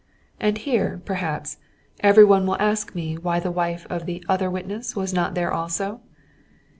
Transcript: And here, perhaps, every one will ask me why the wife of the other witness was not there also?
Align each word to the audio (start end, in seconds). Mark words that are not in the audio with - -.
And 0.39 0.57
here, 0.57 0.99
perhaps, 1.05 1.57
every 1.99 2.25
one 2.25 2.47
will 2.47 2.59
ask 2.59 2.95
me 2.95 3.19
why 3.19 3.39
the 3.39 3.51
wife 3.51 3.85
of 3.87 4.07
the 4.07 4.25
other 4.27 4.49
witness 4.49 4.95
was 4.95 5.13
not 5.13 5.35
there 5.35 5.53
also? 5.53 6.01